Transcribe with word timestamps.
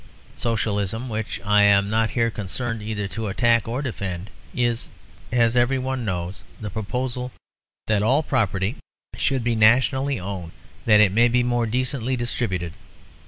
Socialism 0.35 1.09
(which 1.09 1.39
I 1.45 1.61
am 1.61 1.87
not 1.87 2.09
here 2.17 2.31
concerned 2.31 2.81
either 2.81 3.07
to 3.09 3.27
attack 3.27 3.67
or 3.67 3.83
defend) 3.83 4.31
is, 4.51 4.89
as 5.31 5.55
everyone 5.55 6.03
knows, 6.03 6.43
the 6.59 6.71
proposal 6.71 7.31
that 7.85 8.01
all 8.01 8.23
property 8.23 8.77
should 9.15 9.43
be 9.43 9.53
nationally 9.55 10.19
owned 10.19 10.53
that 10.85 11.01
it 11.01 11.11
may 11.11 11.27
be 11.27 11.43
more 11.43 11.67
decently 11.67 12.15
distributed. 12.15 12.73